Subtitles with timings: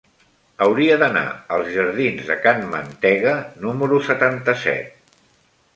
[0.67, 1.23] Hauria d'anar
[1.57, 3.37] als jardins de Can Mantega
[3.69, 5.21] número setanta-set.